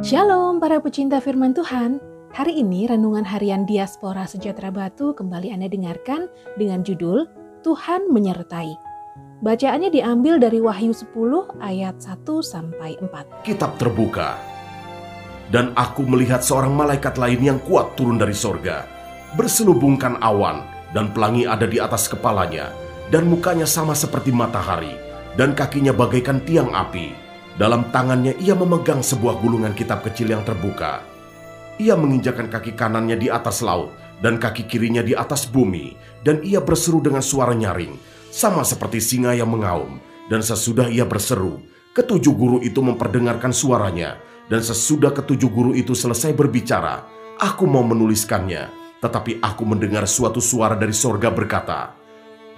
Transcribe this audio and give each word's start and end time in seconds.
Shalom 0.00 0.64
para 0.64 0.80
pecinta 0.80 1.20
firman 1.20 1.52
Tuhan. 1.52 2.00
Hari 2.32 2.64
ini 2.64 2.88
renungan 2.88 3.20
harian 3.20 3.68
Diaspora 3.68 4.24
Sejahtera 4.24 4.72
Batu 4.72 5.12
kembali 5.12 5.52
Anda 5.52 5.68
dengarkan 5.68 6.24
dengan 6.56 6.80
judul 6.80 7.28
Tuhan 7.60 8.08
menyertai. 8.08 8.80
Bacaannya 9.44 9.92
diambil 9.92 10.40
dari 10.40 10.56
Wahyu 10.56 10.96
10 10.96 11.12
ayat 11.60 12.00
1 12.00 12.16
sampai 12.40 12.96
4. 12.96 13.44
Kitab 13.44 13.76
terbuka. 13.76 14.40
Dan 15.52 15.76
aku 15.76 16.08
melihat 16.08 16.40
seorang 16.40 16.72
malaikat 16.72 17.20
lain 17.20 17.44
yang 17.44 17.58
kuat 17.60 17.92
turun 17.92 18.16
dari 18.16 18.32
sorga, 18.32 18.88
berselubungkan 19.36 20.16
awan, 20.24 20.64
dan 20.96 21.12
pelangi 21.12 21.44
ada 21.44 21.68
di 21.68 21.76
atas 21.76 22.08
kepalanya, 22.08 22.72
dan 23.12 23.28
mukanya 23.28 23.68
sama 23.68 23.92
seperti 23.92 24.32
matahari, 24.32 24.96
dan 25.36 25.52
kakinya 25.52 25.92
bagaikan 25.92 26.40
tiang 26.48 26.72
api. 26.72 27.29
Dalam 27.58 27.90
tangannya 27.90 28.38
ia 28.38 28.54
memegang 28.54 29.02
sebuah 29.02 29.40
gulungan 29.42 29.74
kitab 29.74 30.06
kecil 30.06 30.30
yang 30.30 30.46
terbuka. 30.46 31.02
Ia 31.80 31.96
menginjakan 31.96 32.52
kaki 32.52 32.76
kanannya 32.76 33.16
di 33.16 33.32
atas 33.32 33.64
laut 33.64 33.90
dan 34.20 34.36
kaki 34.36 34.68
kirinya 34.68 35.00
di 35.00 35.16
atas 35.16 35.48
bumi, 35.48 35.96
dan 36.20 36.44
ia 36.44 36.60
berseru 36.60 37.00
dengan 37.00 37.24
suara 37.24 37.56
nyaring, 37.56 37.96
sama 38.28 38.62
seperti 38.62 39.00
singa 39.00 39.32
yang 39.32 39.48
mengaum. 39.48 39.98
Dan 40.30 40.46
sesudah 40.46 40.86
ia 40.86 41.02
berseru, 41.02 41.58
ketujuh 41.90 42.34
guru 42.38 42.58
itu 42.62 42.78
memperdengarkan 42.78 43.50
suaranya, 43.50 44.14
dan 44.46 44.62
sesudah 44.62 45.10
ketujuh 45.10 45.50
guru 45.50 45.74
itu 45.74 45.90
selesai 45.90 46.30
berbicara, 46.38 47.02
aku 47.42 47.66
mau 47.66 47.82
menuliskannya, 47.82 48.70
tetapi 49.02 49.42
aku 49.42 49.66
mendengar 49.66 50.06
suatu 50.06 50.38
suara 50.38 50.78
dari 50.78 50.94
sorga 50.94 51.34
berkata, 51.34 51.98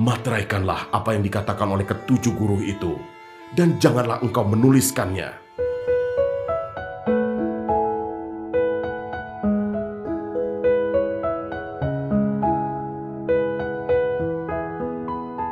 Materaikanlah 0.00 0.90
apa 0.90 1.14
yang 1.14 1.22
dikatakan 1.22 1.68
oleh 1.70 1.86
ketujuh 1.86 2.34
guru 2.34 2.58
itu, 2.58 2.98
dan 3.54 3.78
janganlah 3.82 4.22
engkau 4.22 4.46
menuliskannya. 4.46 5.30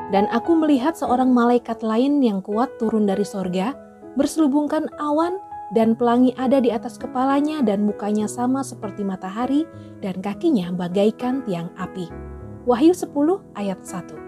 Dan 0.08 0.24
aku 0.34 0.56
melihat 0.56 0.96
seorang 0.96 1.30
malaikat 1.30 1.84
lain 1.84 2.24
yang 2.24 2.40
kuat 2.40 2.72
turun 2.80 3.04
dari 3.04 3.22
sorga, 3.28 3.76
berselubungkan 4.16 4.88
awan 4.98 5.36
dan 5.76 5.92
pelangi 5.92 6.32
ada 6.40 6.64
di 6.64 6.72
atas 6.72 6.96
kepalanya 6.96 7.60
dan 7.60 7.84
mukanya 7.84 8.24
sama 8.24 8.64
seperti 8.64 9.04
matahari 9.04 9.68
dan 10.00 10.18
kakinya 10.24 10.72
bagaikan 10.72 11.44
tiang 11.44 11.68
api. 11.76 12.08
Wahyu 12.64 12.96
10 12.96 13.12
ayat 13.52 13.78
1 13.84 14.27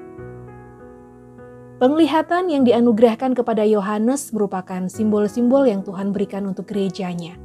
Penglihatan 1.81 2.53
yang 2.53 2.69
dianugerahkan 2.69 3.33
kepada 3.33 3.65
Yohanes 3.65 4.37
merupakan 4.37 4.85
simbol-simbol 4.85 5.65
yang 5.65 5.81
Tuhan 5.81 6.13
berikan 6.13 6.45
untuk 6.45 6.69
gerejanya. 6.69 7.41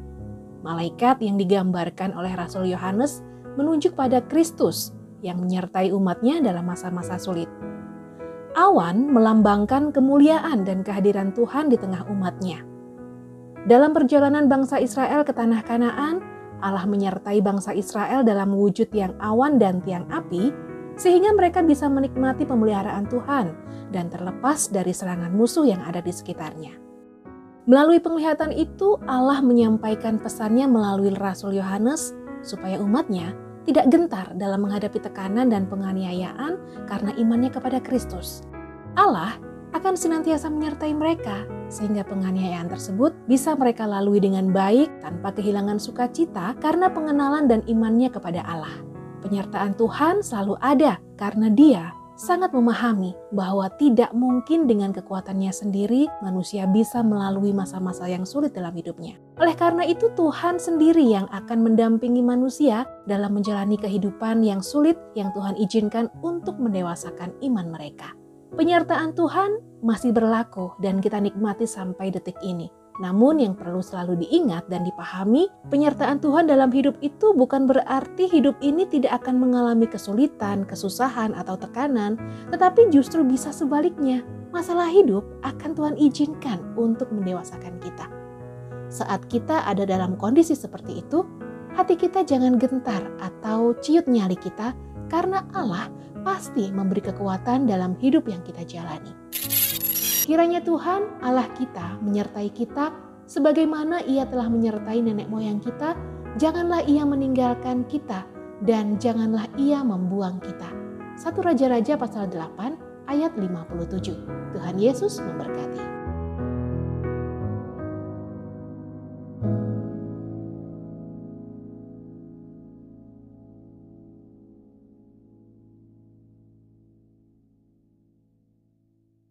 Malaikat 0.59 1.23
yang 1.23 1.39
digambarkan 1.39 2.11
oleh 2.11 2.35
Rasul 2.35 2.67
Yohanes 2.67 3.23
menunjuk 3.55 3.95
pada 3.95 4.19
Kristus 4.27 4.91
yang 5.23 5.39
menyertai 5.39 5.95
umatnya 5.95 6.43
dalam 6.43 6.67
masa-masa 6.67 7.15
sulit. 7.15 7.47
Awan 8.59 9.07
melambangkan 9.07 9.95
kemuliaan 9.95 10.67
dan 10.67 10.83
kehadiran 10.83 11.31
Tuhan 11.31 11.71
di 11.71 11.79
tengah 11.79 12.03
umatnya. 12.11 12.59
Dalam 13.71 13.95
perjalanan 13.95 14.51
bangsa 14.51 14.83
Israel 14.83 15.23
ke 15.23 15.31
tanah 15.31 15.63
Kanaan, 15.63 16.19
Allah 16.59 16.83
menyertai 16.83 17.39
bangsa 17.39 17.71
Israel 17.71 18.27
dalam 18.27 18.51
wujud 18.51 18.91
yang 18.91 19.15
awan 19.23 19.55
dan 19.55 19.79
tiang 19.79 20.03
api, 20.11 20.51
sehingga 20.95 21.31
mereka 21.35 21.63
bisa 21.63 21.87
menikmati 21.91 22.47
pemeliharaan 22.47 23.07
Tuhan 23.07 23.55
dan 23.91 24.07
terlepas 24.11 24.71
dari 24.71 24.91
serangan 24.91 25.31
musuh 25.31 25.67
yang 25.67 25.83
ada 25.83 25.99
di 25.99 26.11
sekitarnya. 26.11 26.75
Melalui 27.65 27.97
penglihatan 27.97 28.53
itu, 28.53 29.01
Allah 29.09 29.41
menyampaikan 29.41 30.21
pesannya 30.21 30.69
melalui 30.69 31.09
Rasul 31.17 31.57
Yohanes 31.57 32.13
supaya 32.45 32.77
umatnya 32.77 33.33
tidak 33.65 33.89
gentar 33.89 34.29
dalam 34.37 34.61
menghadapi 34.61 35.01
tekanan 35.01 35.49
dan 35.49 35.65
penganiayaan 35.65 36.61
karena 36.85 37.11
imannya 37.17 37.49
kepada 37.49 37.81
Kristus. 37.81 38.45
Allah 38.93 39.33
akan 39.73 39.97
senantiasa 39.97 40.47
menyertai 40.47 40.93
mereka 40.93 41.43
sehingga 41.67 42.05
penganiayaan 42.05 42.69
tersebut 42.69 43.11
bisa 43.25 43.57
mereka 43.57 43.89
lalui 43.89 44.21
dengan 44.21 44.53
baik 44.53 44.87
tanpa 45.01 45.33
kehilangan 45.33 45.81
sukacita 45.81 46.53
karena 46.61 46.87
pengenalan 46.93 47.49
dan 47.49 47.65
imannya 47.65 48.13
kepada 48.13 48.45
Allah. 48.45 48.94
Penyertaan 49.25 49.73
Tuhan 49.73 50.21
selalu 50.21 50.53
ada 50.61 51.01
karena 51.17 51.49
Dia 51.49 51.89
sangat 52.15 52.53
memahami 52.55 53.11
bahwa 53.33 53.67
tidak 53.75 54.13
mungkin 54.15 54.69
dengan 54.69 54.93
kekuatannya 54.93 55.51
sendiri 55.51 56.07
manusia 56.23 56.63
bisa 56.69 57.01
melalui 57.01 57.51
masa-masa 57.51 58.07
yang 58.07 58.23
sulit 58.23 58.55
dalam 58.55 58.71
hidupnya. 58.71 59.17
Oleh 59.41 59.57
karena 59.57 59.83
itu 59.83 60.13
Tuhan 60.15 60.61
sendiri 60.61 61.03
yang 61.03 61.27
akan 61.33 61.59
mendampingi 61.65 62.23
manusia 62.23 62.87
dalam 63.09 63.35
menjalani 63.35 63.75
kehidupan 63.75 64.45
yang 64.45 64.63
sulit 64.63 64.95
yang 65.17 65.33
Tuhan 65.35 65.59
izinkan 65.59 66.07
untuk 66.23 66.55
mendewasakan 66.61 67.35
iman 67.43 67.67
mereka. 67.73 68.15
Penyertaan 68.55 69.11
Tuhan 69.17 69.59
masih 69.83 70.15
berlaku 70.15 70.71
dan 70.79 71.03
kita 71.03 71.19
nikmati 71.19 71.67
sampai 71.67 72.13
detik 72.13 72.39
ini. 72.39 72.71
Namun 72.95 73.43
yang 73.43 73.53
perlu 73.59 73.83
selalu 73.83 74.23
diingat 74.23 74.71
dan 74.71 74.87
dipahami, 74.87 75.51
penyertaan 75.67 76.23
Tuhan 76.23 76.47
dalam 76.47 76.71
hidup 76.71 76.95
itu 77.03 77.35
bukan 77.35 77.67
berarti 77.67 78.31
hidup 78.31 78.55
ini 78.63 78.87
tidak 78.87 79.19
akan 79.23 79.35
mengalami 79.35 79.83
kesulitan, 79.83 80.63
kesusahan, 80.63 81.35
atau 81.35 81.59
tekanan, 81.59 82.15
tetapi 82.55 82.87
justru 82.87 83.27
bisa 83.27 83.51
sebaliknya. 83.51 84.23
Masalah 84.55 84.87
hidup 84.87 85.27
akan 85.43 85.75
Tuhan 85.75 85.95
izinkan 85.99 86.63
untuk 86.79 87.11
mendewasakan 87.11 87.75
kita. 87.83 88.07
Saat 88.87 89.27
kita 89.27 89.67
ada 89.67 89.83
dalam 89.83 90.15
kondisi 90.15 90.55
seperti 90.55 91.03
itu, 91.03 91.27
hati 91.75 91.99
kita 91.99 92.23
jangan 92.23 92.55
gentar 92.55 93.03
atau 93.19 93.75
ciut 93.83 94.07
nyali 94.07 94.39
kita 94.39 94.71
karena 95.11 95.43
Allah 95.51 95.91
pasti 96.23 96.71
memberi 96.71 97.03
kekuatan 97.03 97.67
dalam 97.67 97.99
hidup 97.99 98.31
yang 98.31 98.39
kita 98.47 98.63
jalani. 98.63 99.24
Kiranya 100.25 100.57
Tuhan 100.57 101.21
Allah 101.21 101.45
kita 101.53 102.01
menyertai 102.01 102.49
kita 102.49 102.89
sebagaimana 103.29 104.01
ia 104.09 104.25
telah 104.25 104.49
menyertai 104.49 105.05
nenek 105.05 105.29
moyang 105.29 105.61
kita, 105.61 105.93
janganlah 106.41 106.81
ia 106.89 107.05
meninggalkan 107.05 107.85
kita 107.85 108.25
dan 108.65 108.97
janganlah 108.97 109.45
ia 109.53 109.85
membuang 109.85 110.41
kita. 110.41 110.65
Satu 111.13 111.45
Raja-Raja 111.45 111.93
pasal 112.01 112.33
8 112.33 113.05
ayat 113.05 113.37
57. 113.37 114.17
Tuhan 114.57 114.75
Yesus 114.81 115.21
memberkati. 115.21 115.94